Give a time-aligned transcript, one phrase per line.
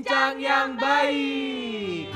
[0.00, 2.08] bincang yang baik.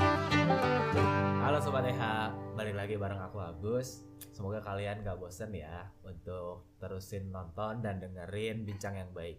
[1.45, 4.09] Halo Sobat EH, balik lagi bareng aku Agus.
[4.33, 9.37] Semoga kalian gak bosen ya untuk terusin nonton dan dengerin bincang yang baik.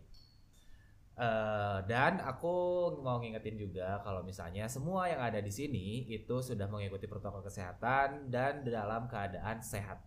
[1.18, 6.70] Eh, dan aku mau ngingetin juga kalau misalnya semua yang ada di sini itu sudah
[6.70, 10.06] mengikuti protokol kesehatan dan dalam keadaan sehat,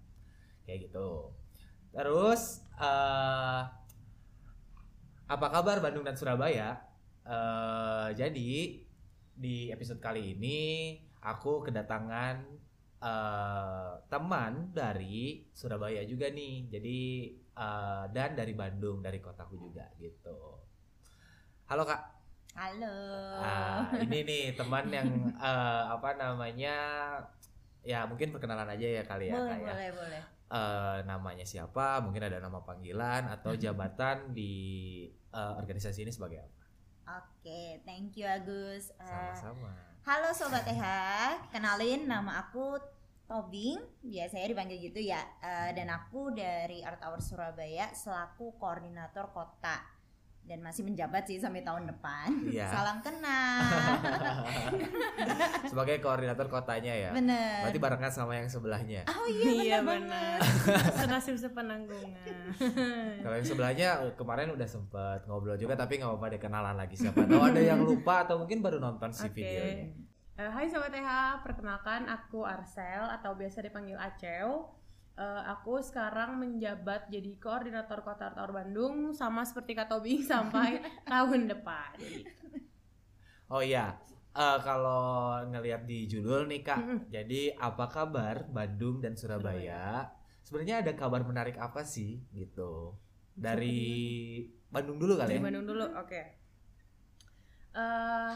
[0.62, 1.34] kayak gitu.
[1.90, 3.62] Terus eh
[5.26, 6.87] apa kabar Bandung dan Surabaya?
[7.28, 8.52] Eh, jadi
[9.38, 10.58] di episode kali ini
[11.20, 12.40] aku kedatangan
[13.04, 16.72] eh, teman dari Surabaya juga nih.
[16.72, 17.00] Jadi
[17.36, 20.56] eh, dan dari Bandung dari kotaku juga gitu.
[21.68, 22.16] Halo kak.
[22.56, 22.96] Halo.
[23.44, 26.76] Ah, ini nih teman yang eh, apa namanya?
[27.84, 29.72] Ya mungkin perkenalan aja ya kali ya boleh, kak ya.
[29.76, 30.22] boleh, boleh.
[30.48, 32.00] Eh, namanya siapa?
[32.00, 36.58] Mungkin ada nama panggilan atau jabatan di eh, organisasi ini sebagai apa?
[37.08, 38.92] Oke, thank you Agus.
[39.00, 39.72] Eh, Sama-sama.
[40.04, 40.84] halo Sobat TH,
[41.48, 42.76] kenalin nama aku
[43.24, 45.20] Tobing, biasanya dipanggil gitu ya.
[45.40, 49.97] Eh, dan aku dari Art Hour Surabaya selaku koordinator kota.
[50.48, 52.48] Dan masih menjabat sih sampai tahun depan.
[52.48, 52.66] Iya.
[52.74, 53.60] Salam kenal.
[55.70, 57.10] sebagai koordinator kotanya ya.
[57.12, 57.68] Bener.
[57.68, 59.04] Berarti barengan sama yang sebelahnya.
[59.04, 60.38] Oh iya, Iya bener benar.
[60.40, 60.92] banget.
[60.96, 62.40] Senasib sepenanggungan.
[63.28, 66.96] Kalau yang sebelahnya eh, kemarin udah sempet ngobrol juga tapi nggak apa-apa deh kenalan lagi
[66.96, 69.36] siapa tahu ada yang lupa atau mungkin baru nonton si Oke.
[69.36, 69.86] videonya.
[70.38, 74.70] Eh, hai Sobat TH, perkenalkan aku Arsel atau biasa dipanggil Aceu.
[75.18, 80.70] Eh, aku sekarang menjabat jadi koordinator Kota Hour Bandung sama seperti Kak Tobing sampai
[81.10, 81.90] tahun depan.
[83.54, 83.84] Oh iya,
[84.36, 85.00] eh, kalau
[85.50, 86.98] ngelihat di judul nih kak, Mm-mm.
[87.14, 90.04] jadi apa kabar Bandung dan Surabaya?
[90.44, 92.96] Sebenarnya ada kabar menarik apa sih gitu?
[93.36, 93.76] Dari
[94.72, 95.42] Bandung dulu kali Dari ya.
[95.44, 96.22] Bandung dulu, oke.
[97.74, 98.34] Eh,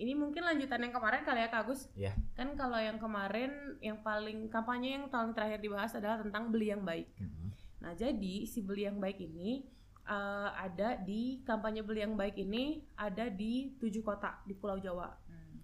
[0.00, 1.80] ini mungkin lanjutan yang kemarin kali ya Kak Agus.
[1.92, 2.16] Iya.
[2.32, 6.80] Kan kalau yang kemarin yang paling kampanye yang tahun terakhir dibahas adalah tentang beli yang
[6.80, 7.12] baik.
[7.20, 7.46] Mhm.
[7.84, 9.68] Nah, jadi si beli yang baik ini
[10.08, 15.12] eh, ada di kampanye beli yang baik ini ada di tujuh kota di Pulau Jawa.
[15.28, 15.60] Hmm.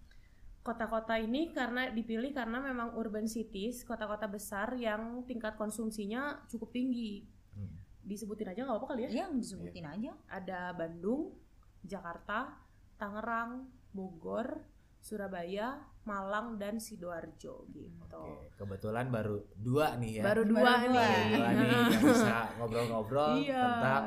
[0.60, 7.24] Kota-kota ini karena dipilih karena memang urban cities, kota-kota besar yang tingkat konsumsinya cukup tinggi.
[7.56, 7.72] Hmm.
[8.04, 9.24] Disebutin aja nggak apa-apa kali ya?
[9.24, 10.12] Yang disebutin aja.
[10.28, 11.36] Ada Bandung,
[11.84, 12.56] Jakarta,
[12.96, 14.60] Tangerang, Bogor,
[15.00, 17.96] Surabaya, Malang, dan Sidoarjo gitu.
[18.12, 20.22] Oke, kebetulan baru dua nih ya.
[20.22, 21.02] Baru dua Baru dua.
[21.02, 21.24] nih.
[21.32, 23.62] Dua nih yang bisa ngobrol-ngobrol Iya.
[23.64, 24.04] tentang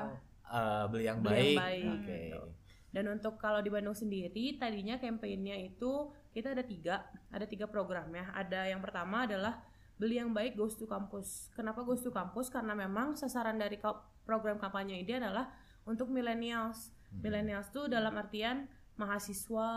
[0.49, 1.45] eh, beli yang Beli baik.
[1.49, 2.17] yang baik, Oke.
[2.29, 2.41] gitu.
[2.89, 6.95] Dan untuk kalau di Bandung sendiri, tadinya kampanyenya itu kita ada tiga,
[7.29, 8.33] ada tiga program ya.
[8.33, 9.61] Ada yang pertama adalah
[9.93, 11.53] beli yang baik goes to campus.
[11.53, 12.49] Kenapa goes to campus?
[12.49, 13.77] Karena memang sasaran dari
[14.23, 15.53] program kampanye ini adalah
[15.85, 16.89] untuk millennials.
[17.13, 17.21] Mhm.
[17.21, 18.65] Millennials tuh dalam artian
[18.99, 19.69] mahasiswa,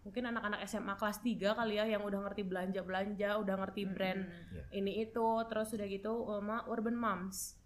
[0.00, 4.64] mungkin anak-anak SMA kelas 3 kali ya yang udah ngerti belanja-belanja, udah ngerti brand Hmm.
[4.72, 7.60] ini itu, terus udah gitu sama urban moms.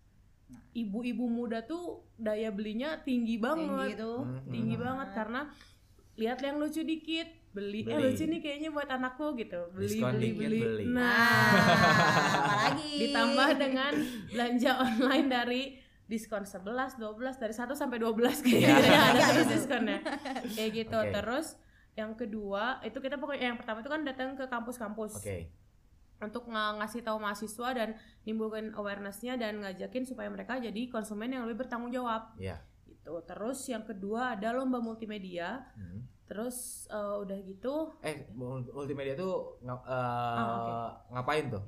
[0.75, 4.19] Ibu-ibu muda tuh daya belinya tinggi banget Tinggi tuh.
[4.49, 5.41] Tinggi banget karena
[6.17, 8.05] lihat yang lucu dikit beli, eh Beli.
[8.13, 10.85] lucu nih kayaknya buat anakku gitu beli Diskon beli dikit, beli beli.
[10.91, 11.53] nah Ah,
[12.39, 13.93] apalagi ditambah dengan
[14.29, 15.63] belanja online dari
[16.09, 17.05] diskon 11 12
[17.37, 18.99] dari 1 sampai 12 kayaknya Iya.
[19.13, 19.99] ada terus diskonnya
[20.49, 21.13] kayak gitu Oke.
[21.13, 21.47] terus
[21.95, 25.53] yang kedua itu kita pokoknya yang pertama itu kan datang ke kampus-kampus Oke.
[26.19, 27.89] untuk nga- ngasih tahu mahasiswa dan
[28.23, 32.57] nimbulkan awarenessnya dan ngajakin supaya mereka jadi konsumen yang lebih bertanggung jawab Iya.
[32.87, 36.09] gitu terus yang kedua ada lomba multimedia Hmm.
[36.25, 40.73] terus eh, udah gitu Eh, mul- multimedia tuh eh, Ah, oke.
[41.11, 41.63] ngapain tuh?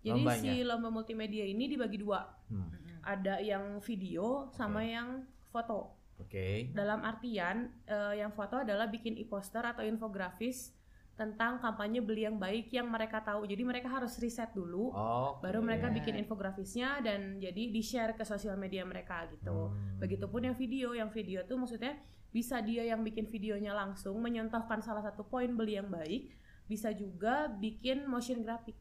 [0.00, 0.42] jadi Lombanya.
[0.44, 2.68] si lomba multimedia ini dibagi dua Hmm.
[3.04, 4.90] Ada yang video sama Oke.
[4.90, 5.08] yang
[5.52, 5.80] foto
[6.18, 6.72] Oke.
[6.72, 10.72] dalam artian eh, yang foto adalah bikin e-poster atau infografis
[11.14, 15.38] tentang kampanye beli yang baik yang mereka tahu jadi mereka harus riset dulu Oh.
[15.38, 20.02] baru mereka bikin infografisnya dan jadi di share ke sosial media mereka gitu Hmm.
[20.02, 21.94] Begitupun yang video, yang video tuh maksudnya
[22.34, 26.34] bisa dia yang bikin videonya langsung menyentuhkan salah satu poin beli yang baik,
[26.66, 28.74] bisa juga bikin motion graphic.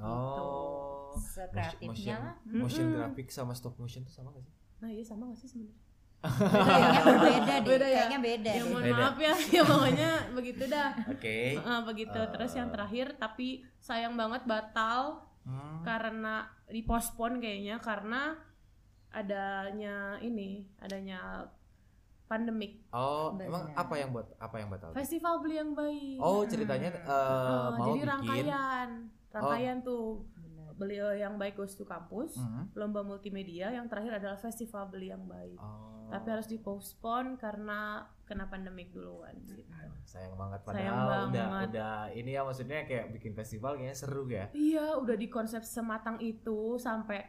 [0.00, 1.12] Oh.
[1.14, 2.34] Sekreatifnya motion, lah.
[2.46, 2.96] motion Mm-mm.
[2.96, 4.54] graphic sama stop motion tuh sama gak sih?
[4.78, 5.76] Nah iya sama gak sih sebenarnya?
[6.18, 7.60] Kayaknya berbeda deh.
[7.64, 7.94] Beda ya?
[7.96, 8.50] Kayaknya beda.
[8.50, 8.98] Ya mohon Beda.
[9.00, 10.90] maaf ya, ya pokoknya begitu dah.
[11.06, 11.38] Oke.
[11.54, 12.20] Heeh, begitu.
[12.28, 12.72] Terus yang Eh.
[12.72, 13.48] terakhir tapi
[13.78, 15.80] sayang banget batal Hmm.
[15.80, 18.36] karena dipospon kayaknya karena
[19.08, 21.48] adanya ini, adanya
[22.26, 22.84] pandemik.
[22.90, 23.48] Oh, Benar.
[23.48, 24.92] emang apa yang buat apa yang batal?
[24.92, 26.20] Festival beli yang baik.
[26.20, 28.88] Oh, ceritanya eh, Oh, mau jadi bikin rangkaian,
[29.30, 30.70] rangkaian tuh Bener.
[30.74, 32.72] beliau yang baik goes to kampus Mhm.
[32.74, 36.08] lomba multimedia yang terakhir adalah festival beli yang baik Oh.
[36.08, 39.60] tapi harus dipostpone karena kena pandemik duluan gitu.
[40.02, 41.68] sayang banget padahal Sayang udah banget.
[41.70, 44.48] udah ini ya maksudnya kayak bikin festival kayaknya seru ya.
[44.50, 47.28] Iya, udah di konsep sematang itu sampai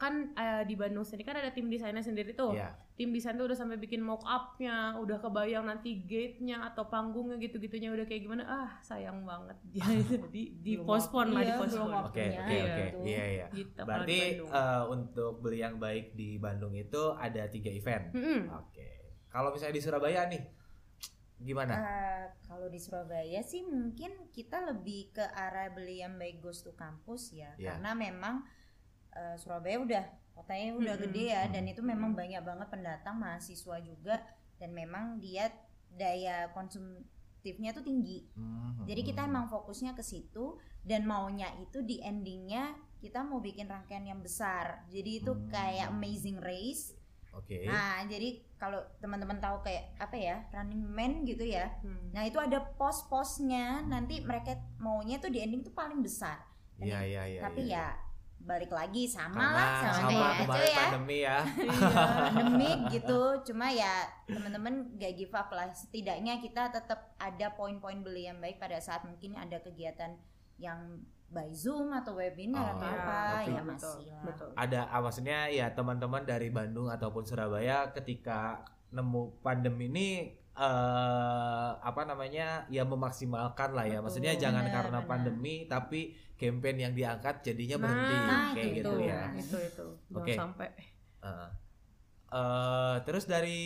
[0.00, 2.56] kan eh, di Bandung sendiri kan ada tim desainnya sendiri tuh.
[2.56, 2.72] Iya.
[2.96, 7.92] Tim desain tuh udah sampai bikin mock up-nya, udah kebayang nanti gate-nya atau panggungnya gitu-gitunya
[7.92, 8.48] udah kayak gimana.
[8.48, 9.60] Ah, sayang banget.
[9.76, 11.92] Jadi di postpone lah, di iya, postpone.
[12.08, 12.98] Oke oke oke gitu.
[13.04, 13.46] iya iya.
[13.52, 18.16] Gitu Berarti eh, untuk beli yang baik di Bandung itu ada tiga event.
[18.16, 18.48] Mm-mm.
[18.56, 18.88] Oke.
[19.28, 20.42] Kalau misalnya di Surabaya nih,
[21.40, 21.76] gimana?
[21.76, 26.72] Eh, kalau di Surabaya sih mungkin kita lebih ke arah beli yang baik goes to
[26.76, 27.76] kampus ya Iya.
[27.76, 28.44] karena memang
[29.12, 31.04] eh, Surabaya udah kotanya udah Mm-mm.
[31.10, 34.16] gede ya dan itu memang banyak banget pendatang mahasiswa juga
[34.56, 35.52] dan memang dia
[35.90, 38.86] daya konsumtifnya tuh tinggi Mhm.
[38.86, 44.04] jadi kita emang fokusnya ke situ dan maunya itu di endingnya kita mau bikin rangkaian
[44.04, 45.48] yang besar jadi itu Hmm.
[45.48, 46.96] kayak Amazing Race
[47.32, 47.64] Oke.
[47.64, 52.12] nah jadi kalau teman-teman tahu kayak apa ya Running Man gitu ya Hmm.
[52.12, 56.42] Nah itu ada pos-posnya nanti mereka maunya tuh di ending tuh paling besar.
[56.76, 57.40] Iya iya iya.
[57.40, 57.86] Tapi iya.
[57.92, 58.09] ya
[58.40, 60.00] balik lagi sama lah sama,
[60.42, 60.76] sama kayak ya.
[60.80, 61.38] pandemi ya.
[61.70, 61.88] Iya.
[62.32, 63.20] Pandemik gitu.
[63.52, 63.94] Cuma ya
[64.26, 65.68] teman-teman gak give up lah.
[65.70, 70.16] Setidaknya kita tetap ada poin-poin beli yang baik pada saat mungkin ada kegiatan
[70.56, 70.98] yang
[71.30, 72.98] by Zoom atau webinar Oh, atau iya.
[72.98, 74.22] apa Tapi- ya betul, masih lah.
[74.26, 74.48] betul.
[74.58, 80.08] Ada ah, maksudnya ya teman-teman dari Bandung ataupun Surabaya ketika nemu pandemi ini
[80.60, 84.04] eh apa namanya ya memaksimalkan lah ya Betul.
[84.04, 85.08] maksudnya jangan karena benar.
[85.08, 88.76] pandemi tapi campaign yang diangkat jadinya Nah, berhenti nah, kayak itu.
[88.76, 89.86] gitu ya Itu itu.
[90.12, 90.32] Oke.
[90.36, 90.68] sampai.
[91.24, 91.50] Heeh.
[92.30, 93.60] Eh, terus dari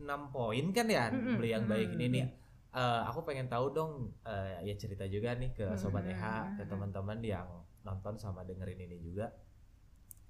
[0.00, 2.16] 6 poin kan ya Mm-mm, beli yang baik ini mm-mm.
[2.16, 2.26] nih
[2.70, 3.92] Eh, aku pengen tahu dong
[4.22, 6.24] eh, ya cerita juga nih ke sobat Mm-mm, EH
[6.54, 6.70] ke mm-mm.
[6.70, 7.46] teman-teman yang
[7.82, 9.26] nonton sama dengerin ini juga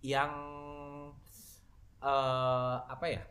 [0.00, 0.32] yang
[2.00, 3.22] eh apa ya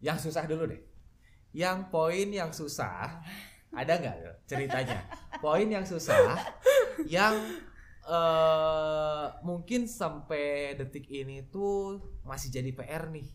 [0.00, 0.82] yang susah dulu deh
[1.50, 3.20] yang poin yang susah
[3.70, 5.04] ada nggak ceritanya
[5.38, 6.36] poin yang susah
[7.04, 7.36] yang
[8.02, 13.28] eh mungkin sampai detik ini tuh masih jadi PR nih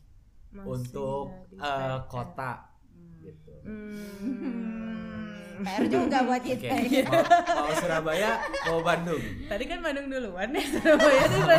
[0.51, 2.06] Masih untuk PR.
[2.07, 2.54] kota
[2.94, 3.18] Hmm.
[3.21, 3.54] gitu.
[3.63, 5.31] Hmm.
[5.63, 6.75] PR juga buat kita.
[6.86, 7.06] ya.
[7.07, 7.24] mau,
[7.63, 8.31] mau Surabaya,
[8.68, 9.21] mau Bandung.
[9.48, 11.42] Tadi kan Bandung duluan ya Surabaya tuh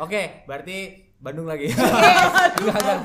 [0.00, 1.68] Oke, berarti Bandung lagi.
[2.60, 2.98] Enggak, enggak.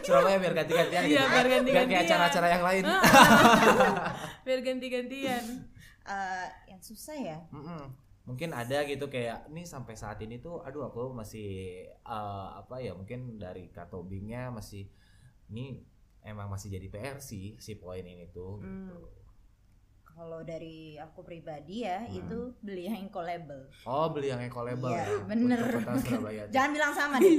[0.00, 1.28] Surabaya biar ganti-gantian Iya, gitu.
[1.28, 1.88] biar ganti-gantian.
[1.92, 2.84] kayak acara-acara yang lain.
[4.44, 5.44] biar ganti-gantian.
[6.04, 7.38] Eh, yang susah ya.
[7.48, 7.84] Mm-mm.
[8.24, 11.48] Mungkin ada gitu kayak ini sampai saat ini tuh aduh aku masih
[11.86, 14.88] eh, apa ya mungkin dari katobingnya masih
[15.48, 15.84] ini
[16.20, 18.88] emang masih jadi PR sih si poin ini tuh Hmm.
[18.88, 18.96] gitu.
[20.14, 22.14] Kalau dari aku pribadi ya Hmm.
[22.14, 23.66] itu beli yang collable.
[23.82, 25.18] Oh, beli yang eco-label Iya, ya.
[25.26, 25.58] bener.
[25.58, 26.42] Untuk kota Surabaya.
[26.46, 26.52] tuh.
[26.54, 27.34] Jangan bilang sama deh.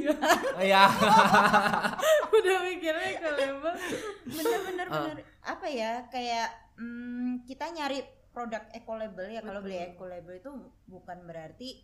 [0.52, 0.84] Oh, Iya.
[2.36, 3.78] Udah mikirnya kalau emang
[4.26, 4.94] Bener-bener Ah.
[5.02, 5.18] bener.
[5.42, 9.40] Apa ya kayak mm, kita nyari produk eco label ya.
[9.40, 10.52] Kalau beli eco label itu
[10.86, 11.80] bukan berarti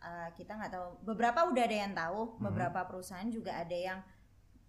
[0.00, 0.86] uh, kita nggak tahu.
[1.04, 2.20] Beberapa udah ada yang tahu.
[2.32, 2.48] Hmm.
[2.48, 4.00] Beberapa perusahaan juga ada yang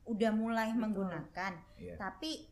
[0.04, 0.82] udah mulai Betul.
[0.84, 1.54] menggunakan.
[1.78, 1.96] Iya.
[1.96, 2.50] Tapi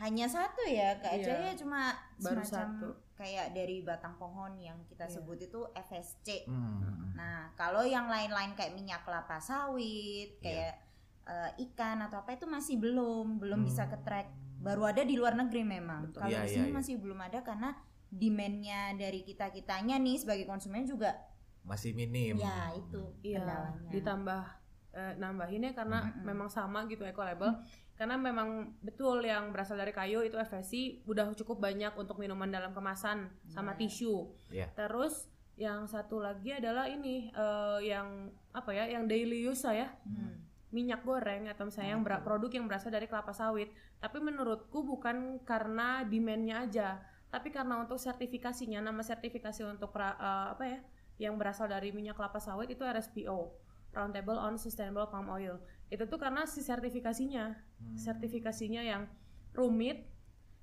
[0.00, 1.22] hanya satu ya kak Iya.
[1.22, 1.80] Eca ya cuma
[2.16, 2.88] Baru semacam satu.
[3.14, 5.12] kayak dari batang pohon yang kita Iya.
[5.14, 7.12] sebut itu FSC Hmm.
[7.12, 10.42] Nah, kalau yang lain-lain kayak minyak kelapa sawit, Iya.
[10.42, 10.74] kayak
[11.22, 13.92] eh, ikan atau apa itu masih belum, belum bisa Hmm.
[13.92, 14.28] ke track.
[14.58, 16.10] Baru ada di luar negeri memang.
[16.10, 16.74] Kalau Iya, di iya, sini iya.
[16.74, 17.70] masih belum ada karena
[18.10, 21.14] demand-nya dari kita kitanya nih sebagai konsumen juga
[21.62, 22.34] Masih minim.
[22.34, 23.90] ya itu Iya, kendalanya.
[23.90, 24.42] ditambah
[24.90, 26.24] eh, nambahinnya karena Mm-mm.
[26.24, 27.62] memang sama gitu eco label.
[27.94, 32.72] Karena memang betul yang berasal dari kayu itu FSC udah cukup banyak untuk minuman dalam
[32.72, 33.78] kemasan sama Iya.
[33.78, 34.14] tisu.
[34.48, 34.66] Iya.
[34.72, 40.40] Terus yang satu lagi adalah ini eh, yang apa ya, yang daily use saya Hmm.
[40.70, 43.68] minyak goreng atau misalnya yang ber- produk yang berasal dari kelapa sawit.
[43.98, 46.88] Tapi menurutku bukan karena demand-nya aja,
[47.28, 50.78] tapi karena untuk sertifikasinya, nama sertifikasi untuk pra- eh, apa ya,
[51.20, 53.52] yang berasal dari minyak kelapa sawit itu RSPO,
[53.90, 55.58] Roundtable on Sustainable Palm Oil.
[55.90, 57.96] Itu tuh karena si sertifikasinya, Hmm.
[57.96, 59.08] sertifikasinya yang
[59.56, 60.06] rumit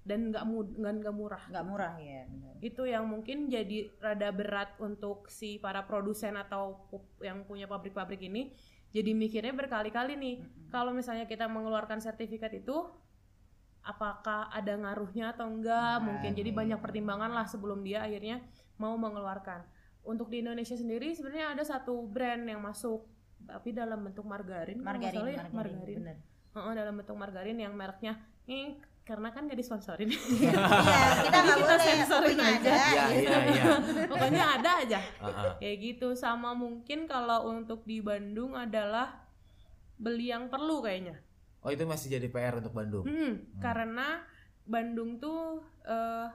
[0.07, 1.43] dan nggak nggak nggak murah.
[1.51, 2.24] nggak murah ya.
[2.31, 2.55] benar.
[2.63, 6.88] Itu yang mungkin jadi rada berat untuk si para produsen atau
[7.19, 8.55] yang punya pabrik-pabrik ini.
[8.96, 10.72] Jadi mikirnya berkali-kali nih, Mm-mm.
[10.72, 12.88] kalau misalnya kita mengeluarkan sertifikat itu
[13.84, 16.57] apakah ada ngaruhnya atau enggak Nah, mungkin jadi iya.
[16.60, 18.43] banyak pertimbangan lah sebelum dia akhirnya
[18.79, 19.63] mau mengeluarkan
[20.03, 23.07] untuk di Indonesia sendiri sebenarnya ada satu brand yang masuk
[23.46, 26.17] tapi dalam bentuk margarin nggak Margarin, salah ya, margarin, margarin bener.
[26.58, 28.13] Heeh, dalam bentuk margarin yang mereknya
[28.50, 30.51] ini karena kan gak disponsorin Iya,
[31.24, 32.72] kita nggak boleh sensorin pokoknya aja.
[32.75, 33.32] Iya gitu.
[33.32, 33.63] iya iya.
[34.12, 35.51] pokoknya ada aja Heeh.
[35.63, 39.24] kayak gitu sama mungkin kalau untuk di Bandung adalah
[39.96, 41.24] beli yang perlu kayaknya
[41.65, 43.03] Oh itu masih jadi PR untuk Bandung.
[43.03, 44.24] Hmm, karena
[44.63, 46.27] Bandung tuh eh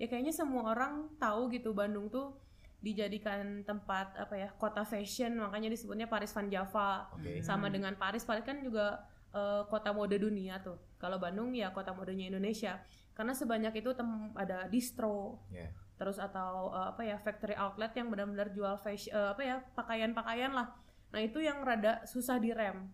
[0.00, 2.32] ya kayaknya semua orang tahu gitu Bandung tuh
[2.80, 7.12] dijadikan tempat apa ya kota fashion makanya disebutnya Paris Van Java.
[7.12, 7.44] Oke.
[7.44, 9.04] sama dengan Paris Paris kan juga
[9.36, 10.80] eh, kota mode dunia tuh.
[10.96, 12.80] Kalau Bandung ya kota modenya Indonesia.
[13.12, 15.44] Karena sebanyak itu tem- ada distro.
[15.52, 15.68] Ya.
[16.00, 20.56] terus atau eh, apa ya factory outlet yang benar-benar jual fashion eh, apa ya pakaian-pakaian
[20.56, 20.72] lah.
[21.12, 22.88] Nah itu yang rada susah direm.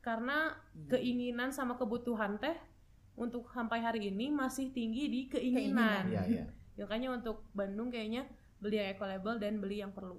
[0.00, 0.56] Karena
[0.88, 2.56] keinginan sama kebutuhan teh
[3.12, 6.08] untuk sampai hari ini masih tinggi di keinginan.
[6.08, 6.44] Iya iya.
[6.80, 8.24] Makanya untuk Bandung kayaknya
[8.58, 10.16] beli yang eco label dan beli yang perlu.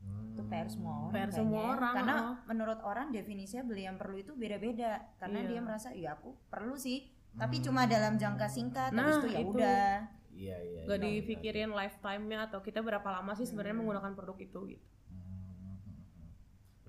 [0.00, 0.32] Hmm.
[0.32, 1.12] Itu PR semua orang.
[1.12, 1.68] PR semua ya.
[1.76, 2.34] orang, Karena oh.
[2.48, 5.12] menurut orang definisinya beli yang perlu itu beda-beda.
[5.16, 5.48] Karena Iya.
[5.48, 7.64] dia merasa ya aku perlu sih, tapi Hmm.
[7.68, 8.90] cuma dalam jangka singkat.
[8.90, 9.50] Nah, habis itu ya itu.
[9.52, 9.90] udah.
[10.30, 10.80] Iya iya.
[10.88, 13.84] Gak iya, dipikirin lifetime-nya atau kita berapa lama sih sebenarnya Hmm.
[13.84, 14.84] menggunakan produk itu gitu.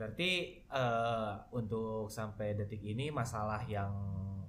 [0.01, 3.93] Berarti eh, untuk sampai detik ini masalah yang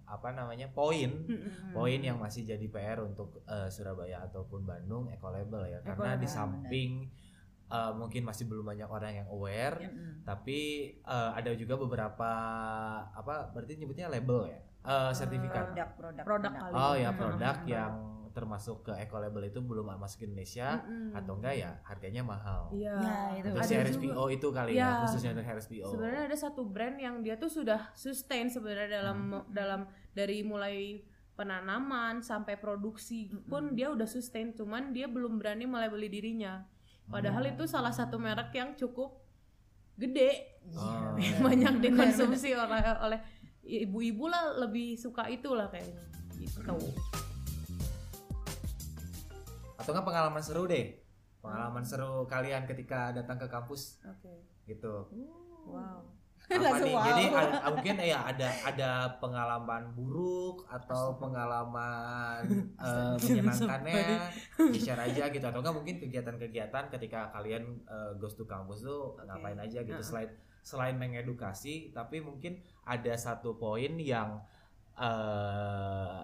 [0.04, 1.73] apa namanya poin Hmm.
[1.73, 6.25] poin yang masih jadi PR untuk eh, Surabaya ataupun Bandung eco label ya karena di
[6.26, 7.09] samping
[7.66, 10.21] eh, mungkin masih belum banyak orang yang aware Mm-mm.
[10.23, 10.61] tapi
[10.94, 12.28] eh, ada juga beberapa
[13.11, 16.25] apa berarti nyebutnya label ya Eh, sertifikat Produk-produk.
[16.26, 16.62] Produk benar.
[16.64, 16.73] kali.
[16.75, 17.71] oh ya produk Hmm.
[17.71, 17.92] yang
[18.32, 21.12] termasuk ke eco label itu belum masuk ke Indonesia Mm-mm.
[21.14, 22.96] atau enggak ya harganya mahal Iya.
[22.96, 23.46] Ya, itu.
[23.48, 24.80] untuk Ada si juga- RSPO itu kali Ya.
[24.82, 29.18] ya khususnya untuk RSPO Sebenarnya ada satu brand yang dia tuh sudah sustain sebenarnya dalam
[29.30, 29.44] Hmm.
[29.48, 33.74] dalam dari mulai penanaman sampai produksi pun Mm-mm.
[33.74, 36.64] dia udah sustain cuman dia belum berani melabeli dirinya.
[37.04, 37.52] Padahal Hmm.
[37.52, 39.20] itu salah satu merek yang cukup
[39.94, 41.16] gede Oh.
[41.18, 42.06] Iya, banyak benar.
[42.08, 43.18] dikonsumsi oleh oleh
[43.62, 46.02] ibu-ibu lah lebih suka itulah kayaknya
[46.34, 46.62] gitu.
[49.82, 50.94] Atau enggak pengalaman seru deh
[51.42, 54.30] pengalaman seru kalian ketika datang ke kampus Oke.
[54.70, 55.10] gitu
[55.62, 56.02] Wow.
[56.52, 57.06] apa nih wow.
[57.06, 58.90] jadi ada, mungkin ya ada ada
[59.22, 62.42] pengalaman buruk atau pengalaman
[62.82, 64.02] eh, menyenangkannya
[64.82, 69.26] share aja gitu atau enggak mungkin kegiatan-kegiatan ketika kalian eh, goes to kampus tuh Oke.
[69.26, 70.02] ngapain aja gitu Heeh.
[70.02, 70.30] selain
[70.62, 74.42] selain mengedukasi tapi mungkin ada satu poin yang
[74.98, 76.20] eh,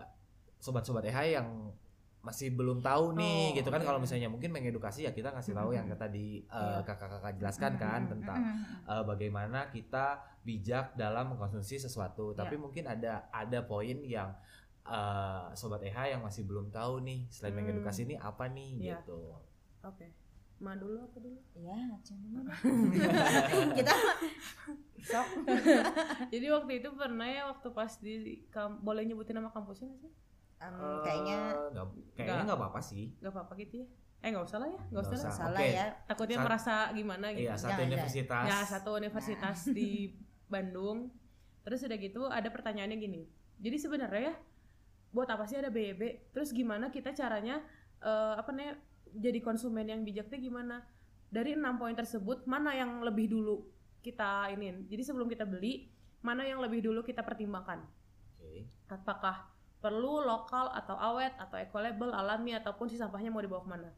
[0.59, 1.71] sobat-sobat EH yang
[2.19, 3.87] masih belum tahu nih Oh, gitu kan oke.
[3.87, 5.97] kalau misalnya mungkin mengedukasi ya kita kasih tahu yang Mhm.
[5.97, 6.83] tadi eh, Iya.
[6.83, 8.13] kakak-kakak jelaskan kan Mm-mm.
[8.13, 8.91] tentang Mm-mm.
[8.91, 10.07] eh, bagaimana kita
[10.43, 12.33] bijak dalam mengkonsumsi sesuatu.
[12.33, 12.61] Tapi Ya.
[12.61, 14.35] mungkin ada ada poin yang
[14.85, 17.61] eh, sobat EH yang masih belum tahu nih selain Hmm.
[17.61, 18.97] mengedukasi ini apa nih Ya.
[18.99, 19.37] gitu.
[19.81, 20.11] Oke.
[20.59, 21.39] Ma dulu apa dulu?
[21.55, 22.51] Ya, deh.
[23.79, 23.95] Kita
[25.01, 25.27] sok.
[26.33, 28.15] Jadi waktu itu pernah ya waktu pas di
[28.49, 30.11] kam- boleh nyebutin nama kampusnya sih?
[30.59, 31.39] Em, Eh, kayaknya
[31.71, 32.47] nggak- kayaknya nggak.
[32.47, 33.05] nggak apa-apa sih.
[33.17, 33.87] Gak apa-apa gitu ya?
[34.19, 35.23] Eh nggak usah lah ya, nggak Nggak usah lah.
[35.23, 35.33] usah.
[35.33, 35.87] salah ya.
[36.05, 37.43] Takutnya Sa- merasa gimana gitu.
[37.45, 38.45] Iya, satu Jangan, universitas.
[38.45, 39.91] Ya satu universitas di
[40.47, 40.99] Bandung.
[41.63, 43.23] Terus udah gitu ada pertanyaannya gini.
[43.57, 44.35] Jadi sebenarnya ya
[45.09, 46.03] buat apa sih ada BEB?
[46.33, 47.63] Terus gimana kita caranya
[47.99, 50.77] eh, apa namanya jadi konsumen yang bijaknya gimana?
[51.29, 53.63] Dari enam poin tersebut mana yang lebih dulu
[54.01, 54.87] kita ini?
[54.87, 55.87] Jadi sebelum kita beli
[56.19, 57.87] mana yang lebih dulu kita pertimbangkan?
[58.35, 58.67] Oke.
[58.89, 59.47] apakah
[59.79, 63.91] perlu lokal atau awet atau eco label alami ataupun si sampahnya mau dibawa ke mana.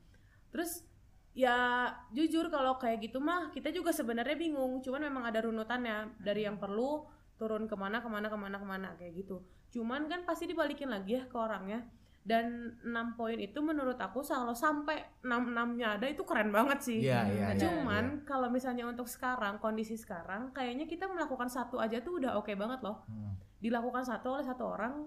[0.52, 0.84] Terus
[1.32, 4.84] ya jujur kalau kayak gitu mah kita juga sebenarnya bingung.
[4.84, 7.08] Cuman memang ada runutannya dari yang perlu
[7.40, 9.40] turun ke mana ke mana ke mana ke mana kayak gitu.
[9.72, 11.80] Cuman kan pasti dibalikin lagi ya ke orangnya.
[12.20, 17.00] Dan 6 poin itu menurut aku kalau sampai 6 enamnya ada itu keren banget sih.
[17.08, 17.60] Iya, iya, iya.
[17.64, 22.52] cuman kalau misalnya untuk sekarang kondisi sekarang kayaknya kita melakukan satu aja tuh udah oke
[22.52, 23.08] banget loh.
[23.08, 23.40] Hmm.
[23.60, 25.04] dilakukan satu oleh satu orang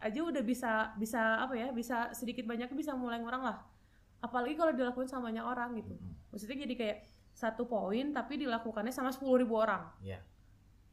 [0.00, 3.60] aja udah bisa bisa apa ya bisa sedikit banyak bisa mulai ngurang lah.
[4.20, 5.94] Apalagi kalau dilakukan sama banyak orang gitu.
[6.32, 6.98] Maksudnya jadi kayak
[7.32, 9.86] satu poin tapi dilakukannya sama 10.000 ribu orang.
[10.02, 10.20] Iya.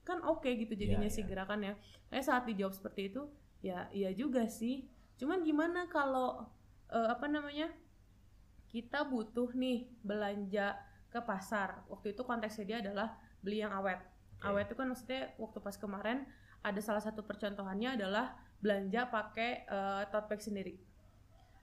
[0.08, 1.28] kan oke gitu jadinya Iya, si iya.
[1.28, 1.76] gerakannya
[2.08, 3.28] kayak saat dijawab seperti itu
[3.60, 4.88] ya iya juga sih.
[5.20, 6.48] Cuman gimana kalau
[6.88, 7.68] eh, apa namanya
[8.72, 10.80] kita butuh nih belanja
[11.12, 11.84] ke pasar.
[11.92, 14.00] Waktu itu konteksnya dia adalah beli yang awet.
[14.40, 14.48] Oke.
[14.48, 16.24] awet itu kan maksudnya waktu pas kemarin
[16.64, 20.74] ada salah satu percontohannya adalah belanja pakai eh, tote bag sendiri.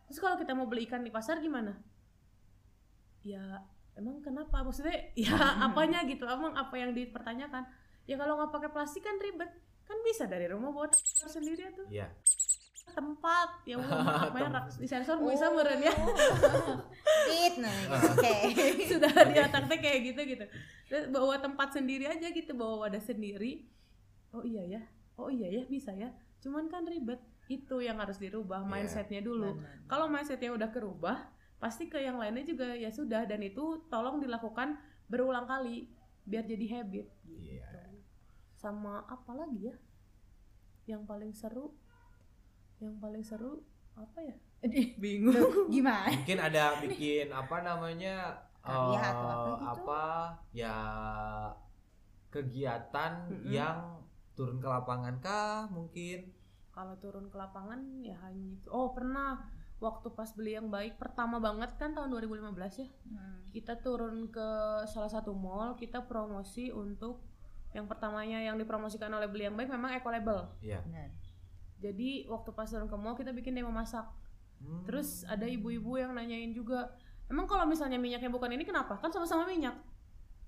[0.07, 1.75] Terus kalau kita mau beli ikan di pasar gimana?
[3.25, 3.65] Ya
[3.97, 4.61] emang kenapa?
[4.61, 6.25] Maksudnya ya apanya gitu?
[6.25, 7.65] Emang apa yang dipertanyakan?
[8.05, 9.49] Ya kalau nggak pakai plastik kan ribet.
[9.85, 10.89] Kan bisa dari rumah bawa
[11.29, 11.89] sendiri tuh.
[11.89, 12.09] Iya.
[12.85, 15.57] tempat ya maaf merek di sensor bisa Oh.
[15.57, 15.91] meren ya.
[17.27, 18.13] Tit, nah, Ah.
[18.13, 18.61] oke.
[18.87, 20.45] sudah di otaknya kayak gitu gitu.
[20.87, 23.67] Terus bawa tempat sendiri aja gitu bawa wadah sendiri.
[24.31, 24.83] Oh iya ya.
[25.17, 26.13] Oh iya ya bisa ya
[26.45, 27.17] cuman kan ribet
[27.49, 28.69] itu yang harus dirubah Iya.
[28.69, 29.89] mindsetnya dulu Benar.
[29.89, 31.17] kalau mindsetnya udah kerubah
[31.57, 35.89] pasti ke yang lainnya juga ya sudah dan itu tolong dilakukan berulang kali
[36.23, 37.65] biar jadi habit Iya.
[38.55, 39.77] sama apa lagi ya
[40.87, 41.73] yang paling seru
[42.77, 44.37] yang paling seru apa ya
[45.03, 45.37] bingung
[45.73, 49.65] gimana Mungkin ada bikin apa namanya Karya eh, atau apa gitu?
[49.77, 50.03] apa,
[50.57, 50.77] ya
[52.31, 53.47] kegiatan Mm-mm.
[53.47, 53.94] yang
[54.35, 56.31] turun ke lapangan kah mungkin?
[56.71, 59.39] kalau turun ke lapangan ya hanya itu oh pernah
[59.79, 63.47] waktu pas beli yang baik pertama banget kan tahun 2015 ya Hmm.
[63.51, 64.49] kita turun ke
[64.85, 67.23] salah satu mall kita promosi untuk
[67.71, 70.83] yang pertamanya yang dipromosikan oleh beli yang baik memang eco label Iya.
[70.83, 71.11] Benar.
[71.77, 74.11] jadi waktu pas turun ke mall kita bikin demo masak
[74.57, 74.83] Hmm.
[74.83, 76.91] terus ada ibu-ibu yang nanyain juga
[77.27, 79.77] emang kalau misalnya minyaknya bukan ini kenapa kan sama-sama minyak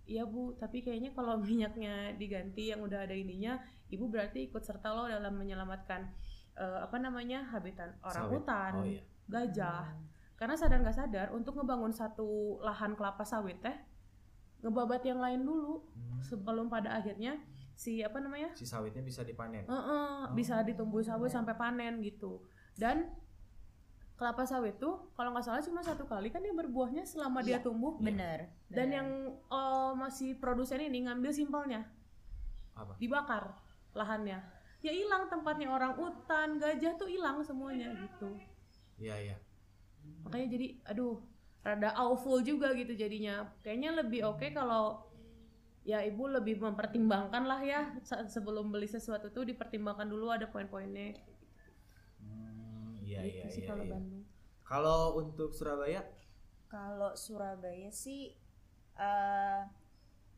[0.04, 4.90] iya bu tapi kayaknya kalau minyaknya diganti yang udah ada ininya ibu berarti ikut serta
[4.90, 6.10] lo dalam menyelamatkan
[6.54, 8.32] eh, apa namanya habitat orang Sawit.
[8.34, 9.02] hutan Oh iya.
[9.26, 9.84] gajah
[10.34, 12.28] karena sadar nggak sadar untuk ngebangun satu
[12.60, 13.76] lahan kelapa sawit teh
[14.58, 16.20] ngebabat yang lain dulu Hmm.
[16.20, 17.36] sebelum pada akhirnya
[17.72, 19.64] si apa namanya Si sawitnya bisa dipanen.
[19.64, 22.40] Heeh, bisa ditumbuh sawit sampai panen gitu
[22.74, 23.12] dan
[24.14, 27.64] kelapa sawit tuh kalau nggak salah cuma satu kali kan dia berbuahnya selama dia Iya.
[27.64, 28.96] tumbuh benar dan benar.
[28.96, 31.84] yang eh, masih produsen ini ngambil simpelnya
[32.72, 32.96] Apa?
[32.96, 33.52] dibakar
[34.00, 34.38] lahannya
[34.86, 38.28] ya hilang tempatnya orang utan gajah tuh hilang semuanya gitu
[38.98, 39.36] Iya iya.
[40.24, 41.14] makanya jadi aduh
[41.66, 43.34] rada awful juga gitu jadinya
[43.64, 44.84] kayaknya lebih oke kalau
[45.90, 51.08] ya ibu lebih mempertimbangkan lah ya saat sebelum beli sesuatu tuh dipertimbangkan dulu ada poin-poinnya
[52.20, 53.68] Hmm, iya gitu iya sih iya.
[53.68, 53.90] kalau iya.
[53.92, 54.24] Bandung
[54.66, 56.02] Kalau untuk Surabaya
[56.72, 58.34] Kalau Surabaya sih
[58.98, 59.60] eh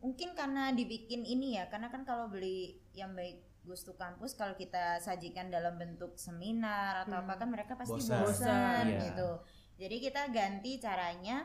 [0.04, 3.38] mungkin karena dibikin ini ya, karena kan kalau beli yang baik
[3.68, 7.28] Gustu Kampus kalau kita sajikan dalam bentuk seminar atau Hmm.
[7.28, 8.18] apa kan mereka pasti Bosan.
[8.18, 9.00] bosan, iya.
[9.04, 9.30] gitu.
[9.76, 11.44] Jadi kita ganti caranya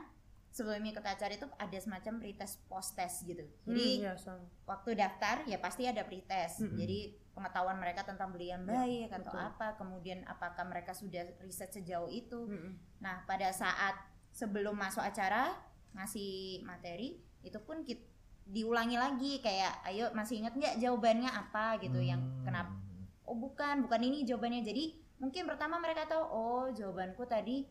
[0.49, 3.43] sebelum ikut acara itu ada semacam pretest post test gitu.
[3.63, 4.45] Jadi Hmm, ya, sama.
[4.63, 6.61] waktu daftar ya pasti ada pretest.
[6.61, 6.77] Mm-mm.
[6.77, 6.97] Jadi
[7.33, 9.41] pengetahuan mereka tentang beli yang Ya, baik atau betul.
[9.43, 12.45] apa, kemudian apakah mereka sudah riset sejauh itu.
[12.45, 12.77] Mm-mm.
[12.99, 13.97] Nah, pada saat
[14.31, 15.57] sebelum masuk acara
[15.93, 18.12] ngasih materi itu pun kit-
[18.45, 22.43] diulangi lagi kayak ayo masih ingat nggak jawabannya apa gitu yang Hmm.
[22.43, 22.71] kenapa
[23.23, 24.83] oh bukan bukan ini jawabannya jadi
[25.17, 27.63] mungkin pertama mereka tahu oh jawabanku tadi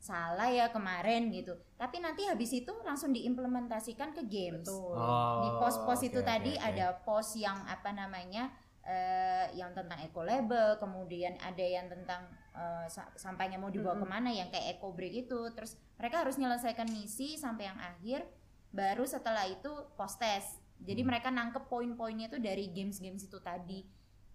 [0.00, 4.96] salah ya kemarin gitu tapi nanti habis itu langsung diimplementasikan ke games Betul.
[4.96, 6.62] Oh, di pos-pos oke, itu tadi oke.
[6.62, 8.48] ada pos yang apa namanya
[8.80, 14.06] eh, yang tentang eco label kemudian ada yang tentang eh, sa- sampahnya mau dibawa Mm-mm.
[14.06, 18.24] ke mana yang kayak eco break itu terus mereka harus menyelesaikan misi sampai yang akhir
[18.70, 20.58] baru setelah itu post test.
[20.80, 21.08] Jadi Hmm.
[21.12, 23.84] mereka nangkep poin-poinnya tuh dari games-games itu tadi.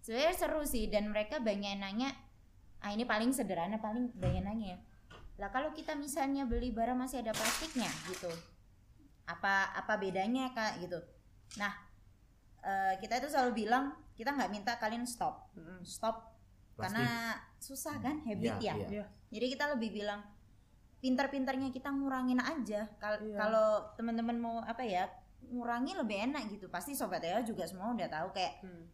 [0.00, 2.14] Sebenarnya seru sih dan mereka banyak nanya
[2.78, 4.78] ah ini paling sederhana paling banyak nanya ya?
[5.36, 8.30] Lah kalau kita misalnya beli barang masih ada plastiknya gitu.
[9.26, 10.78] Apa apa bedanya kak?
[10.78, 11.02] gitu.
[11.58, 11.74] Nah
[12.62, 15.50] eh, kita itu selalu bilang kita nggak minta kalian stop.
[15.54, 15.82] Mm-mm.
[15.82, 16.36] stop.
[16.76, 16.92] Plastik.
[16.92, 17.08] karena
[17.56, 18.86] susah kan habit Iya, ya.
[18.92, 19.04] iya.
[19.32, 20.20] jadi kita lebih bilang
[20.98, 23.36] pintar-pintarnya kita ngurangin aja Kal- Iya.
[23.36, 25.06] kalau teman-teman mau apa ya
[25.46, 28.84] ngurangi lebih enak gitu pasti sobat ya juga semua udah tahu kayak Hmm.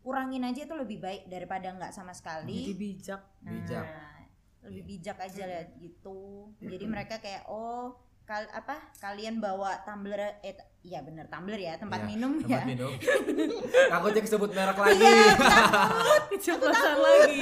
[0.00, 3.86] kurangin aja itu lebih baik daripada nggak sama jadi sekali bijak Nah, Bijak.
[4.62, 4.88] lebih Iya.
[4.88, 6.20] bijak aja lah gitu
[6.60, 12.00] jadi mereka kayak oh kal apa kalian bawa tumbler eh iya bener tumbler ya tempat
[12.00, 12.92] Iya, minum Tempat ya minum.
[13.92, 14.98] Takutnya kesebut merek lagi.
[15.00, 15.34] Iya,
[16.28, 17.40] keceplosan lagi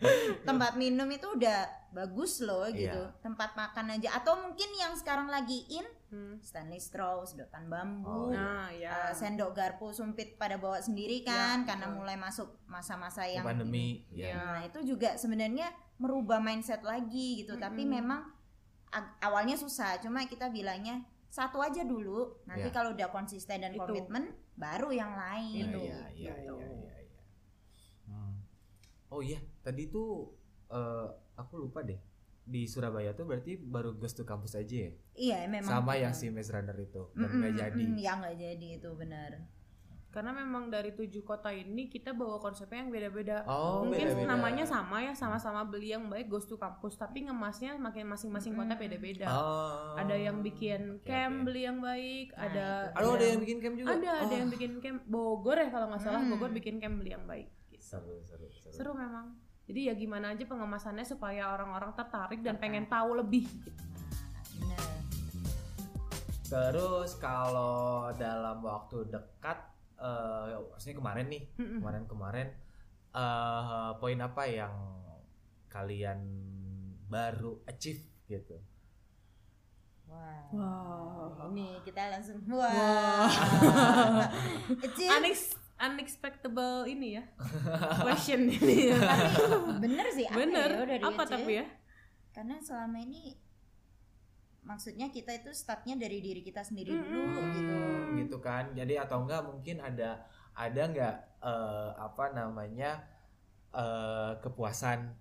[0.48, 3.18] tempat minum itu udah bagus loh gitu Iya.
[3.20, 6.42] tempat makan aja atau mungkin yang sekarang lagi in Hmm.
[6.42, 11.62] Stanley straw sedotan Oh, bambu nah eh, ya sendok garpu sumpit pada bawa sendiri kan
[11.62, 11.98] karena betul.
[11.98, 14.02] mulai masuk masa-masa yang pandemi.
[14.10, 14.34] Ya.
[14.34, 17.54] Nah, itu juga sebenarnya merubah mindset lagi gitu.
[17.54, 17.94] Tapi Mm-mm.
[17.94, 18.26] memang
[18.90, 20.02] ag- awalnya susah.
[20.02, 22.42] Cuma kita bilangnya satu aja dulu.
[22.42, 22.74] Nanti Ya.
[22.74, 25.54] kalau udah konsisten dan komitmen, baru yang lain.
[25.54, 25.78] Iya, Itu.
[25.78, 26.54] iya, iya, Gitu.
[26.56, 26.89] iya, iya, iya.
[29.20, 30.32] Oh iya, tadi tuh
[30.66, 31.06] eh,
[31.36, 32.00] aku lupa deh.
[32.42, 34.90] Di Surabaya tuh berarti baru Ghost to Campus aja ya?
[35.14, 35.68] Iya, memang.
[35.70, 36.18] Sama yang benar.
[36.18, 37.82] si Maze Runner itu dan Mm-mm, nggak jadi.
[37.84, 39.32] mm-mm, ya nggak jadi itu benar.
[40.10, 44.26] karena memang dari tujuh kota ini kita bawa konsepnya yang beda-beda Oh, mungkin beda-beda.
[44.26, 48.74] namanya sama ya sama-sama beli yang baik Ghost to Campus tapi ngemasnya makin masing-masing kota
[48.74, 48.80] Mm.
[48.80, 49.94] beda-beda Oh.
[49.94, 51.44] ada yang bikin Oke, camp oke.
[51.46, 52.66] beli yang baik Nah, ada.
[52.92, 53.88] Aduh, ada yang bikin camp juga.
[53.92, 56.30] ada ada Oh, yang bikin camp Bogor ya kalau nggak salah Hmm.
[56.32, 57.46] Bogor bikin camp beli yang baik.
[57.90, 58.70] Seru, seru, seru.
[58.70, 59.34] seru memang
[59.66, 63.82] jadi ya gimana aja pengemasannya supaya orang-orang tertarik dan pengen tahu lebih gitu.
[64.66, 64.98] Nah.
[66.46, 69.58] Terus kalau dalam waktu dekat,
[69.98, 72.48] eh maksudnya kemarin nih, kemarin-kemarin
[73.14, 74.74] eh, poin apa yang
[75.70, 76.18] kalian
[77.06, 78.58] baru achieve gitu
[80.10, 80.42] Wah.
[80.50, 81.54] Wow.
[81.54, 82.66] Ini kita langsung Wah.
[82.66, 83.30] wah.
[84.82, 85.06] Kecil.
[85.22, 87.24] Unex- unexpectable ini ya
[88.04, 88.96] question ini ya.
[88.96, 90.68] Tapi bener sih apa Bener.
[90.70, 91.66] ya dari Apa tapi ya?
[92.30, 93.34] Karena selama ini
[94.60, 97.02] maksudnya kita itu startnya dari diri kita sendiri Mm-mm.
[97.02, 97.74] dulu gitu.
[97.74, 100.20] Hmm, gitu kan jadi atau enggak mungkin ada
[100.52, 103.00] ada enggak eh, apa namanya
[103.72, 105.16] eh, kepuasan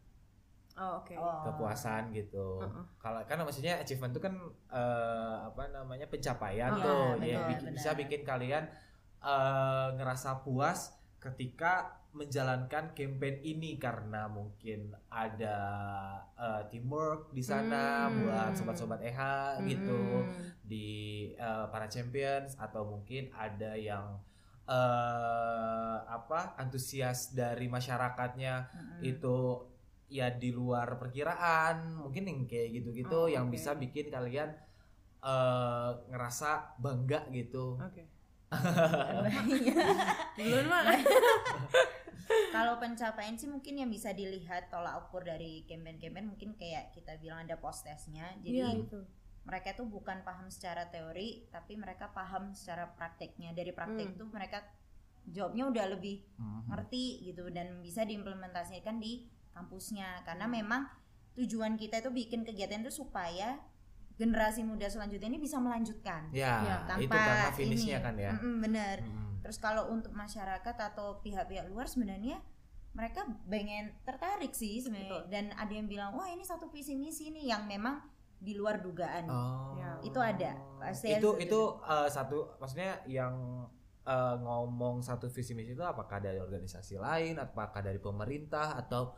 [0.75, 1.11] Oh oke.
[1.11, 1.43] Oh.
[1.43, 2.83] kepuasan gitu Uh-uh.
[2.95, 4.31] kalau kan maksudnya achievement itu kan
[4.69, 8.63] eh, apa namanya pencapaian Iya, tuh betul, ya bikin- bisa bikin kalian
[9.21, 15.57] eh, ngerasa puas ketika menjalankan campaign ini karena mungkin ada
[16.33, 18.25] eh, teamwork di sana Hmm.
[18.25, 19.21] buat sobat-sobat EH
[19.67, 20.49] gitu Hmm.
[20.63, 20.87] di
[21.33, 24.17] eh, para champions atau mungkin ada yang
[24.69, 29.01] eh apa antusias dari masyarakatnya Mm-mm.
[29.01, 29.37] itu
[30.09, 33.57] ya di luar perkiraan mungkin yang kayak gitu-gitu Oh, yang oke.
[33.57, 34.53] bisa bikin kalian
[35.19, 38.05] eh ngerasa bangga gitu Oke.
[40.37, 40.83] Duluan mah.
[42.53, 47.45] Kalau pencapaian sih mungkin yang bisa dilihat tolak ukur dari campaign-campaign mungkin kayak kita bilang
[47.45, 48.29] ada post testnya.
[48.41, 49.01] Jadi Iya itu.
[49.45, 53.53] mereka tuh bukan paham secara teori tapi mereka paham secara prakteknya.
[53.53, 54.17] Dari praktek Hmm.
[54.17, 54.61] tuh mereka
[55.25, 56.61] jawabnya udah lebih Mhm.
[56.69, 60.85] ngerti gitu dan bisa diimplementasikan di kampusnya karena memang
[61.33, 63.57] tujuan kita itu bikin kegiatan itu supaya
[64.19, 68.03] generasi muda selanjutnya ini bisa melanjutkan ya, Ya, itu tanpa karena finishnya ini.
[68.03, 69.39] kan ya Mm-mm, bener Mhm.
[69.39, 72.43] terus kalau untuk masyarakat atau pihak-pihak luar sebenarnya
[72.91, 75.23] mereka pengen tertarik sih sebenarnya Betul.
[75.31, 78.03] dan ada yang bilang wah ini satu visi misi nih yang memang
[78.35, 79.75] di luar dugaan Oh.
[79.75, 79.95] Ya.
[80.01, 80.55] Itu ada.
[80.77, 83.63] Pasti itu itu eh, satu maksudnya yang
[84.01, 89.15] eh, ngomong satu visi misi itu apakah dari organisasi lain apakah dari pemerintah atau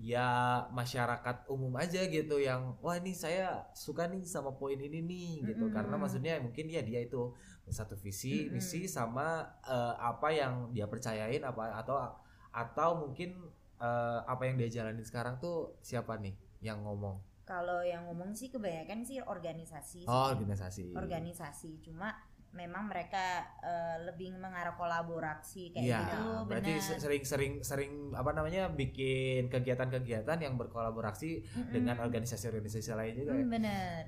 [0.00, 5.52] ya masyarakat umum aja gitu yang wah ini saya suka nih sama poin ini nih
[5.52, 5.76] gitu Mm-mm.
[5.76, 7.36] karena maksudnya mungkin ya dia itu
[7.68, 8.56] satu visi Mm-mm.
[8.56, 12.00] misi sama eh, apa yang dia percayain apa atau
[12.48, 13.44] atau mungkin
[13.76, 16.32] eh, apa yang dia jalanin sekarang tuh siapa nih
[16.64, 20.08] yang ngomong kalau yang ngomong sih kebanyakan sih organisasi sih.
[20.08, 22.16] oh organisasi organisasi cuma
[22.50, 29.46] memang mereka eh, lebih mengarah kolaborasi kayak Iya, gitu berarti sering-sering sering apa namanya bikin
[29.46, 31.70] kegiatan-kegiatan yang berkolaborasi Mm-mm.
[31.70, 33.44] dengan organisasi-organisasi lain juga ya.
[33.46, 34.02] Mm, bener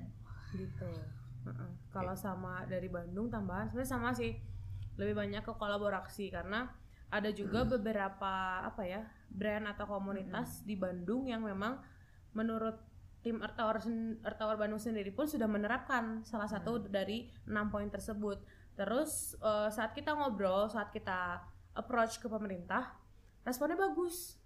[0.53, 0.91] gitu.
[1.43, 1.69] Heeh.
[1.91, 4.35] kalau sama dari Bandung tambahan sebenarnya sama sih.
[4.99, 6.69] Lebih banyak ke kolaborasi karena
[7.09, 11.81] ada juga beberapa apa ya brand atau komunitas di Bandung yang memang
[12.33, 12.77] menurut
[13.23, 17.71] tim Earth Hour, sen- Earth Hour Bandung sendiri pun sudah menerapkan salah satu dari enam
[17.71, 18.43] poin tersebut.
[18.75, 21.39] Terus eh, saat kita ngobrol saat kita
[21.73, 22.93] approach ke pemerintah
[23.41, 24.37] responnya bagus.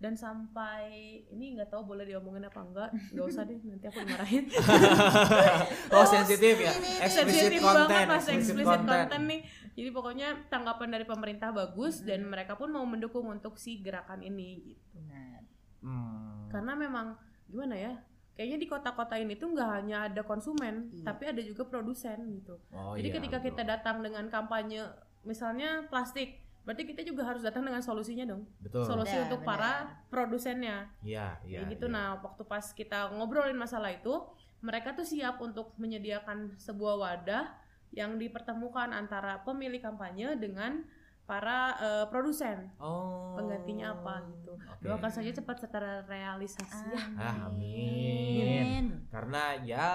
[0.00, 0.88] Dan sampai
[1.28, 2.88] ini nggak tahu boleh diomongin apa enggak.
[3.12, 4.44] Nggak usah deh nanti aku dimarahin.
[5.92, 6.72] Oh sensitif ya?
[7.04, 8.88] Sensitif content banget explicit content.
[9.10, 9.40] content nih.
[9.76, 14.72] Jadi pokoknya tanggapan dari pemerintah bagus dan mereka pun mau mendukung untuk si gerakan ini
[14.72, 14.96] gitu.
[14.96, 15.44] Benar.
[15.80, 16.44] Hmm.
[16.52, 17.16] karena memang
[17.48, 17.96] gimana ya
[18.32, 21.04] kayaknya di kota-kota ini tuh nggak hanya ada konsumen Iya.
[21.04, 23.48] tapi ada juga produsen gitu Oh, jadi iya, ketika betul.
[23.52, 24.80] kita datang dengan kampanye
[25.22, 29.50] misalnya plastik berarti kita juga harus datang dengan solusinya dong betul solusi Benar, untuk benar.
[29.50, 29.72] para
[30.08, 31.94] produsennya iya iya Kayak gitu iya.
[31.96, 34.12] nah waktu pas kita ngobrolin masalah itu
[34.60, 37.48] mereka tuh siap untuk menyediakan sebuah wadah
[37.90, 40.84] yang dipertemukan antara pemilik kampanye dengan
[41.30, 44.82] para eh, produsen oh penggantinya apa gitu Oke.
[44.82, 49.06] doakan saja cepat secara realisasi ya Ah, amin.
[49.06, 49.88] karena ya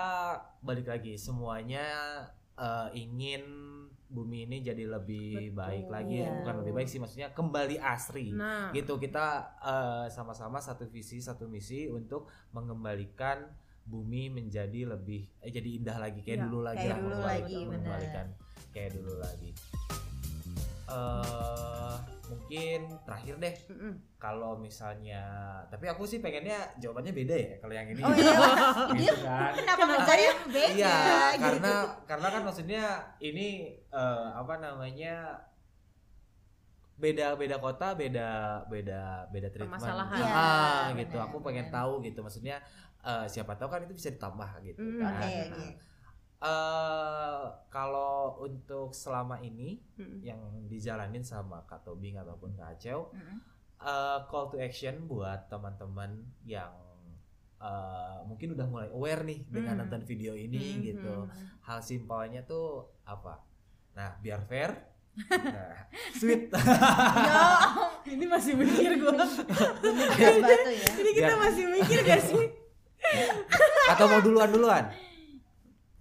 [0.61, 1.83] balik lagi semuanya
[2.55, 3.43] eh, ingin
[4.05, 5.59] bumi ini jadi lebih Betul.
[5.59, 6.31] baik lagi Iya.
[6.39, 9.25] bukan lebih baik sih maksudnya kembali asri nah gitu kita
[9.59, 13.43] eh, sama-sama satu visi satu misi untuk mengembalikan
[13.83, 17.57] bumi menjadi lebih eh, jadi indah lagi kayak Iya, dulu lagi kayak lah, dulu lagi,
[17.67, 17.99] benar.
[18.71, 19.51] kayak dulu lagi
[20.85, 21.93] eh
[22.25, 23.55] mungkin terakhir deh.
[24.17, 25.21] Kalau misalnya
[25.69, 28.01] tapi aku sih pengennya jawabannya beda ya kalau yang ini.
[28.01, 28.33] Oh iya?
[28.97, 29.51] Gitu kan.
[29.53, 29.83] Kenapa
[30.49, 30.95] beda iya
[31.33, 31.41] gitu.
[31.45, 31.73] karena
[32.09, 32.83] karena kan maksudnya
[33.19, 33.47] ini
[33.89, 35.37] eh, apa namanya
[36.95, 38.29] beda beda kota beda
[38.71, 39.83] beda beda treatment.
[40.15, 41.17] Iya, ah gitu.
[41.19, 41.75] Benar, aku pengen benar.
[41.83, 42.19] tahu gitu.
[42.23, 42.57] Maksudnya
[43.05, 45.13] eh, siapa tahu kan itu bisa ditambah gitu Mm, kan.
[45.13, 45.67] oke Nah, oke
[46.45, 50.21] eh, kalau untuk selama ini Mm-mm.
[50.21, 53.37] yang dijalanin sama Kak Tobing ataupun Kak Acel Mm-mm.
[53.77, 56.69] eh, call to action buat teman-teman yang
[57.57, 59.81] eh, mungkin udah mulai aware nih dengan Hmm.
[59.83, 60.81] nonton video ini Mhm.
[60.83, 61.15] gitu.
[61.61, 62.67] Hal simpelnya tuh
[63.03, 63.41] apa?
[63.93, 64.75] Nah, biar fair,
[65.31, 66.51] Nah, sweet.
[67.25, 67.41] Ya,
[68.11, 69.87] ini masih mikir gue gas batu
[70.69, 70.87] ya.
[70.93, 72.45] ini kita Biar- masih mikir gak sih
[73.87, 74.83] Atau mau duluan duluan?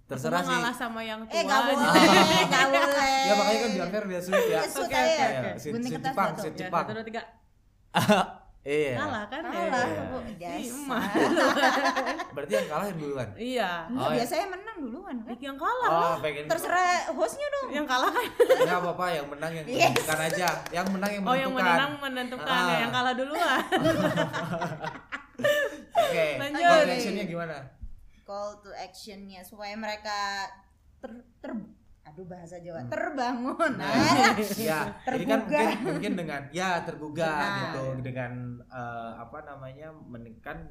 [0.05, 0.53] Terserah sih.
[0.53, 1.67] ngalah sama yang tua Eh nggak aja.
[1.67, 1.89] boleh,
[2.45, 3.21] nggak boleh.
[3.21, 4.59] Ya makanya kan biar fair biar sweet ya.
[4.61, 5.51] Oke, oke, Ya, oke.
[5.97, 6.83] Jepang, sweet Ya, Jepang.
[6.83, 7.21] satu dua tiga
[8.65, 8.97] Iya.
[8.97, 10.01] kalah kan Kalah, Iya.
[10.07, 10.17] Bu.
[10.19, 10.73] Ih, Dasar.
[10.73, 11.03] emak.
[12.33, 13.27] Berarti yang kalah yang duluan.
[13.35, 14.15] iya Enggak, Oh, ya.
[14.17, 15.35] biasanya menang duluan kan.
[15.39, 17.67] Yang kalah Oh, pengen Terserah hostnya dong.
[17.71, 18.25] yang kalah kan
[18.57, 19.77] Enggak apa-apa, yang menang yang Yes.
[19.93, 20.47] menentukan aja.
[20.71, 21.77] Yang menang yang oh yang menentukan.
[21.77, 22.65] menang menentukan Ah.
[22.65, 23.61] ya yang kalah duluan
[25.95, 26.25] Oke.
[26.37, 26.61] Lanjut.
[26.63, 27.55] Call to actionnya gimana?
[28.25, 30.49] Call to actionnya supaya mereka
[30.97, 31.53] ter, ter
[32.03, 32.89] aduh bahasa Jawa Hmm.
[32.89, 33.71] terbangun.
[33.75, 34.79] Nah, Nah, ya,
[35.13, 35.61] ini kan Tergugah.
[35.61, 37.57] mungkin mungkin dengan ya tergugah Nah.
[37.63, 40.69] gitu dengan eh, apa namanya menekan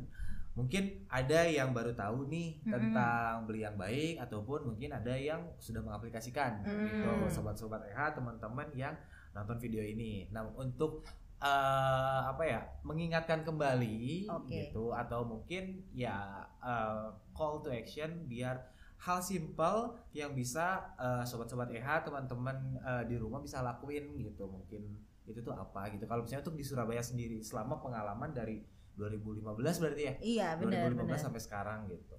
[0.55, 2.71] mungkin ada yang baru tahu nih Mm-mm.
[2.71, 7.27] tentang beli yang baik ataupun mungkin ada yang sudah mengaplikasikan gitu Mm.
[7.27, 8.95] sobat-sobat EH teman-teman yang
[9.31, 10.31] nonton video ini.
[10.31, 11.03] Nah, untuk
[11.45, 14.73] eh, apa ya mengingatkan kembali Oke.
[14.73, 14.97] gitu.
[14.97, 18.73] Atau mungkin ya eh, call to action biar
[19.05, 24.49] hal simpel yang bisa eh, sobat-sobat EH teman-teman eh, di rumah bisa lakuin gitu.
[24.49, 24.83] Mungkin
[25.29, 26.09] itu tuh apa gitu.
[26.09, 28.65] Kalau misalnya untuk di Surabaya sendiri selama pengalaman dari
[28.97, 30.15] 2015 berarti ya?
[30.21, 31.21] Iya benar 2015 benar.
[31.21, 32.17] sampai sekarang gitu.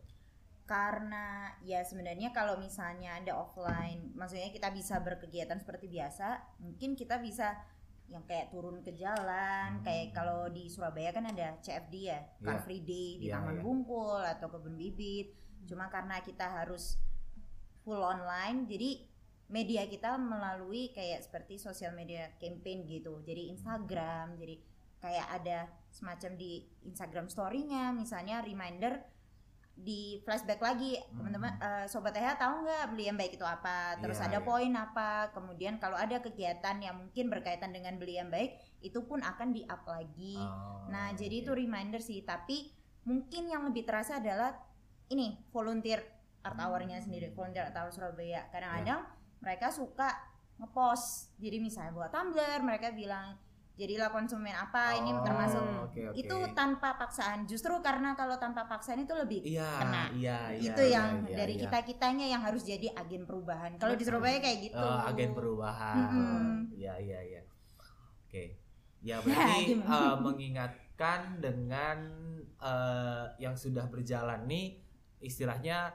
[0.66, 7.22] Karena ya sebenarnya kalau misalnya ada offline, maksudnya kita bisa berkegiatan seperti biasa, mungkin kita
[7.22, 7.54] bisa
[8.06, 9.84] yang kayak turun ke jalan, Hmm.
[9.84, 12.64] kayak kalau di Surabaya kan ada CFD ya, Car Iya.
[12.64, 13.64] Free Day di Iya, Taman iya.
[13.66, 15.34] Bungkul atau kebun bibit.
[15.66, 17.02] Cuma karena kita harus
[17.82, 19.02] full online, jadi
[19.46, 23.22] media kita melalui kayak seperti sosial media campaign gitu.
[23.22, 24.56] Jadi Instagram, jadi
[24.98, 25.58] kayak ada
[25.94, 29.06] semacam di Instagram story-nya misalnya reminder
[29.76, 30.96] di flashback lagi.
[30.96, 31.20] Hmm.
[31.20, 34.00] teman-teman eh, sobat EH tahu nggak beli yang baik itu apa?
[34.00, 34.48] Terus Iya, ada iya.
[34.48, 35.10] poin apa?
[35.36, 39.68] Kemudian kalau ada kegiatan yang mungkin berkaitan dengan beli yang baik itu pun akan di
[39.68, 40.40] up lagi.
[40.40, 41.44] Oh, nah jadi oke.
[41.46, 42.24] itu reminder sih.
[42.24, 42.72] Tapi
[43.06, 44.56] mungkin yang lebih terasa adalah
[45.12, 46.02] ini volunteer
[46.42, 48.48] art hour-nya sendiri volunteer art hour Surabaya.
[48.50, 49.06] Kadang-kadang
[49.44, 50.10] mereka suka
[50.56, 51.36] ngepost.
[51.38, 53.36] Jadi misalnya buat Tumblr mereka bilang
[53.76, 56.16] jadilah konsumen apa ini Oh, termasuk oke, oke.
[56.16, 60.04] itu tanpa paksaan justru karena kalau tanpa paksaan itu lebih iya kena.
[60.16, 61.62] iya iya itu iya, yang iya, dari iya.
[61.68, 65.96] kita kitanya yang harus jadi agen perubahan kalau di Surabaya kayak gitu Oh, agen perubahan.
[66.00, 66.48] Mm-mm.
[66.72, 67.42] Iya iya iya.
[68.26, 68.56] Oke.
[69.04, 71.98] Ya berarti eh, mengingatkan dengan
[72.58, 74.80] eh, yang sudah berjalan nih
[75.20, 75.92] istilahnya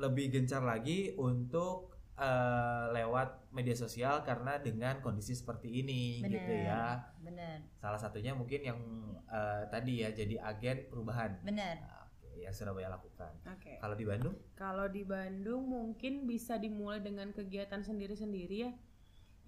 [0.00, 1.89] lebih gencar lagi untuk
[2.20, 6.32] eh, lewat media sosial karena dengan kondisi seperti ini Bener.
[6.36, 6.84] gitu ya.
[7.24, 8.78] bener Salah satunya mungkin yang
[9.26, 11.40] eh, tadi ya jadi agen perubahan.
[11.40, 12.00] bener Nah,
[12.40, 13.32] yang Surabaya lakukan.
[13.44, 14.34] oke Kalau di Bandung?
[14.56, 18.72] Kalau di Bandung mungkin bisa dimulai dengan kegiatan sendiri-sendiri ya.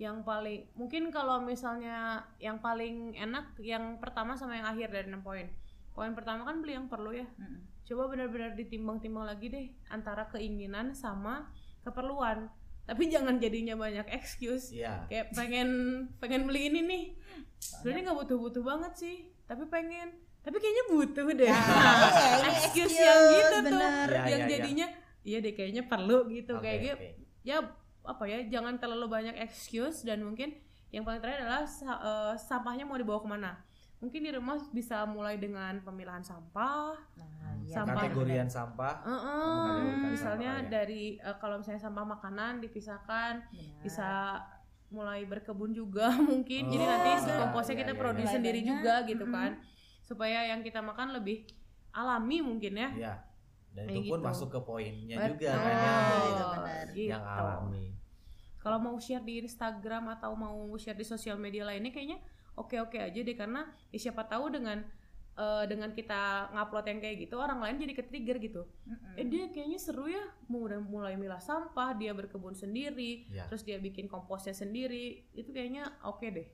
[0.00, 5.20] Yang paling mungkin kalau misalnya yang paling enak yang pertama sama yang akhir dari 6
[5.24, 5.46] poin.
[5.92, 7.28] Poin pertama kan beli yang perlu ya.
[7.36, 7.60] Mm-mm.
[7.84, 11.52] Coba benar-benar ditimbang-timbang lagi deh antara keinginan sama
[11.84, 12.48] keperluan.
[12.92, 14.76] Tapi jangan jadinya banyak excuse.
[14.76, 15.08] Iya.
[15.08, 15.68] Kayak pengen
[16.20, 17.04] pengen beli ini nih.
[17.56, 19.16] Sebenarnya nggak butuh-butuh banget sih,
[19.48, 20.12] tapi pengen.
[20.44, 21.48] Tapi kayaknya butuh deh.
[21.54, 24.06] Ini excuse, excuse, yang gitu tuh bener.
[24.10, 24.52] Iya, yang iya, iya.
[24.58, 24.86] jadinya
[25.22, 27.08] iya deh kayaknya perlu gitu Oke, kayak gitu oke.
[27.46, 27.56] ya
[28.02, 30.58] apa ya jangan terlalu banyak excuse dan mungkin
[30.90, 33.50] yang paling terakhir adalah eh, sampahnya mau dibawa ke mana
[34.02, 38.02] mungkin di rumah bisa mulai dengan pemilahan sampah Nah, iya, Sampah.
[38.02, 38.94] Kategorian sampah.
[39.00, 40.72] Eh, Mengalir- misalnya sampah, ya.
[40.74, 43.78] dari eh, kalau misalnya sampah makanan dipisahkan bener.
[43.80, 44.08] bisa
[44.88, 48.36] mulai berkebun juga mungkin jadi Oh, nanti si iya, komposnya iya, kita iya, produksi iya.
[48.36, 49.50] sendiri juga gitu kan
[50.02, 51.46] supaya yang kita makan lebih
[51.92, 53.14] alami mungkin ya Iya.
[53.72, 54.28] Dan Kayak itu pun gitu.
[54.28, 55.30] masuk ke poinnya Betul.
[55.32, 56.86] juga kan yang, itu benar.
[56.90, 57.08] Gitu.
[57.08, 57.86] yang alami.
[58.58, 62.20] Kalau mau share di Instagram atau mau share di sosial media lainnya kayaknya
[62.56, 64.84] oke-oke aja deh karena ya siapa tahu dengan
[65.32, 68.62] eh, dengan kita ngupload yang kayak gitu orang lain jadi ke-trigger gitu.
[68.84, 69.16] Mm-mm.
[69.16, 73.48] Eh dia kayaknya seru ya udah mulai milah sampah, dia berkebun sendiri, Iya.
[73.48, 75.24] terus dia bikin komposnya sendiri.
[75.32, 76.48] Itu kayaknya oke deh.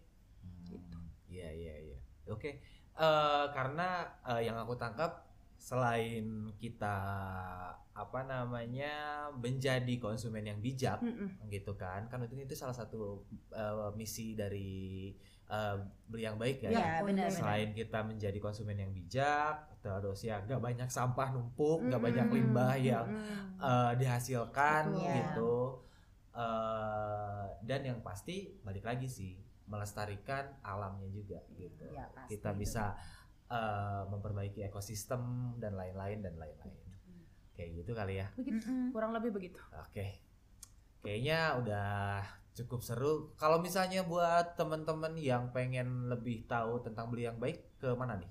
[0.70, 0.98] Gitu.
[0.98, 1.98] Hmm, Iya iya iya.
[2.30, 2.62] Oke.
[2.98, 5.28] Eh, karena eh, yang aku tangkap
[5.59, 6.97] selain kita
[7.92, 11.35] apa namanya menjadi konsumen yang bijak Mm-mm.
[11.51, 15.11] gitu kan kan itu itu salah satu eh, misi dari
[15.51, 16.71] eh, beli yang baik ya.
[16.71, 17.29] Iya, poin benar.
[17.33, 22.37] Selain kita menjadi konsumen yang bijak, terus ya nggak banyak sampah numpuk, nggak banyak Mm-mm.
[22.38, 23.59] limbah yang Mm-mm.
[23.59, 25.11] eh, dihasilkan Betul.
[25.11, 25.55] gitu
[26.38, 29.35] Eh, dan yang pasti balik lagi sih
[29.66, 32.62] melestarikan alamnya juga gitu Ya, pasti kita itu.
[33.48, 35.22] Eh, memperbaiki ekosistem
[35.58, 36.76] dan lain-lain dan lain-lain
[37.52, 38.70] kayak gitu kali ya begitu.
[38.94, 39.58] Kurang lebih begitu.
[39.74, 40.06] oke
[41.02, 41.90] kayaknya udah
[42.54, 43.14] cukup seru.
[43.38, 48.26] Kalau misalnya buat teman-teman yang pengen lebih tahu tentang beli yang baik ke mana nih?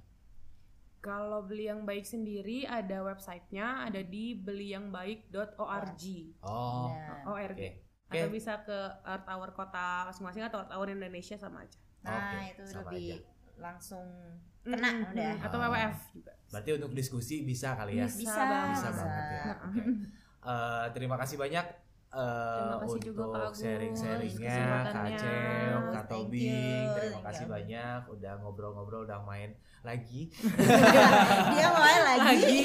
[1.00, 6.04] Kalau beli yang baik sendiri ada websitenya, ada di beliyangbaik.org.
[6.44, 7.56] Oh, Nah, ORG.
[7.56, 7.70] oke.
[8.08, 8.36] Atau Oke.
[8.36, 11.80] bisa ke Art Tower kota masing-masing atau Art Tower Indonesia sama aja.
[12.04, 13.32] nah Oke, itu sama lebih aja.
[13.58, 14.08] langsung
[14.70, 15.12] kena Mm-mm.
[15.12, 15.34] udah.
[15.40, 15.58] Atau.
[15.58, 16.32] WWF juga.
[16.48, 18.06] Berarti untuk diskusi bisa kali ya?
[18.06, 18.20] Bisa.
[18.20, 18.72] Bisa, banget.
[18.74, 19.44] Bisa banget ya.
[19.44, 19.52] Bisa.
[19.58, 19.82] Oke.
[20.48, 21.66] Eh, terima kasih banyak
[22.08, 25.06] eh, Terima kasih untuk sharing-sharingnya, Kak.
[25.12, 25.44] Aceh,
[25.92, 26.86] Kak Tobing.
[26.90, 27.52] Terima thank kasih you.
[27.52, 29.52] banyak udah ngobrol-ngobrol, udah main
[29.84, 30.32] lagi.
[31.54, 32.60] Dia mulai lagi.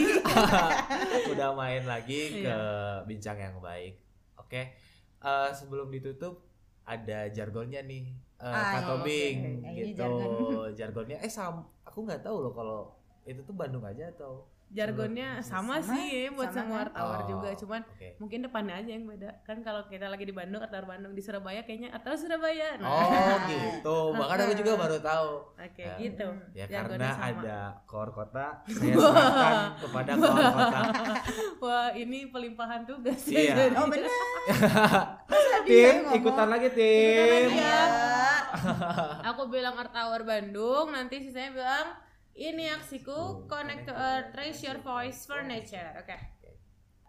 [1.34, 3.02] udah main lagi ke Iya.
[3.02, 3.98] bincang yang baik.
[4.36, 4.78] Oke.
[5.18, 6.46] Eh, sebelum ditutup
[6.82, 8.14] ada jargonnya nih.
[8.42, 9.70] Eh, Ah, Kak Tobing oke, oke.
[9.70, 9.96] Ini gitu.
[9.96, 10.30] jargon.
[10.78, 12.80] Jargonnya eh sam aku nggak tahu loh kalau
[13.22, 16.82] itu tuh Bandung aja atau Jargonnya sama, Sama, sih buat sama semua kan?
[16.82, 18.08] Art Tower Oh, juga, cuman Oke.
[18.16, 19.28] mungkin depannya aja yang beda.
[19.42, 22.80] Kan kalau kita lagi di Bandung, Art Tower Bandung di Surabaya kayaknya Tower Surabaya.
[22.80, 23.96] Nah, Oh gitu.
[24.16, 25.30] Bahkan aku juga baru tahu.
[25.54, 25.94] Oke, Ya.
[26.00, 26.24] gitu.
[26.56, 27.40] Ya Jargonnya karena sama.
[27.44, 30.80] ada kor kota, saya serahkan kepada kor kota.
[31.60, 33.52] Wah, ini pelimpahan tugas Iya.
[33.52, 34.08] Jadi- Oh benar.
[35.62, 37.28] tim, ikutan lagi Ikutan tim.
[37.44, 37.80] lagi ya.
[39.32, 41.88] Aku bilang Art Tower Bandung, nanti sisanya bilang
[42.32, 45.92] ini aksiku connect to Earth, raise your voice furniture.
[46.00, 46.16] Oke.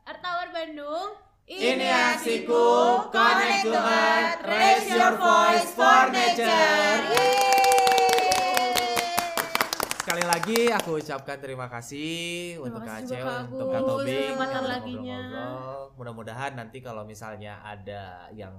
[0.03, 1.33] Art Tower Bandung.
[1.43, 7.03] Ini aksiku, connect to earth, raise your voice for nature.
[9.99, 13.19] Sekali lagi aku ucapkan terima kasih untuk Kak Aceh,
[13.51, 13.81] untuk Kak.
[13.83, 15.91] Tobing, ngobrol-ngobrol.
[15.99, 18.55] Mudah-mudahan nanti kalau misalnya ada yang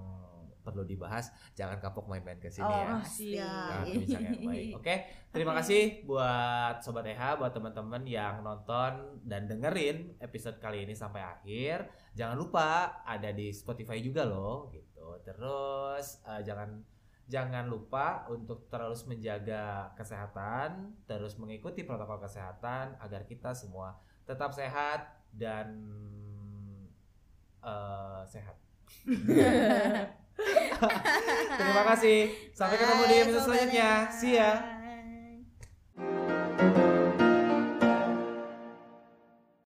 [0.64, 2.96] perlu dibahas, jangan kapok main-main ke sini ya.
[2.96, 3.84] Oh, siap.
[3.84, 4.72] Nah, yang baik.
[4.80, 4.94] Oke,
[5.36, 11.20] terima kasih buat sobat EH, buat teman-teman yang nonton dan dengerin episode kali ini sampai
[11.20, 11.92] akhir.
[12.16, 15.20] Jangan lupa ada di Spotify juga loh, gitu.
[15.20, 16.80] Terus eh, jangan
[17.28, 25.12] jangan lupa untuk terus menjaga kesehatan, terus mengikuti protokol kesehatan agar kita semua tetap sehat
[25.28, 25.76] dan
[27.60, 28.56] eh, sehat.
[31.58, 32.50] Terima kasih.
[32.50, 33.90] Sampai ketemu di episode Sobat selanjutnya.
[34.10, 34.73] See ya.